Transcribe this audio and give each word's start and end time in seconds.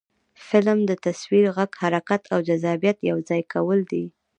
فلم 0.47 0.79
د 0.89 0.91
تصویر، 1.05 1.45
غږ، 1.55 1.71
حرکت 1.81 2.21
او 2.33 2.39
جذابیت 2.49 2.97
یو 3.11 3.17
ځای 3.29 3.41
کول 3.53 3.79
دي 3.91 4.05